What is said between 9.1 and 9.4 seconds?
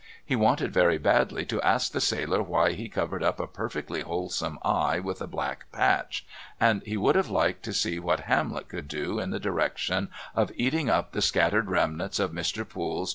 in the